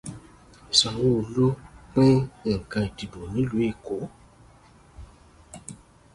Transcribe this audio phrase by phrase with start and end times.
[0.77, 1.45] Sanwó-Olú
[1.93, 2.15] pín
[2.53, 3.97] ìkan ìdìbò ní ìlú Èkó.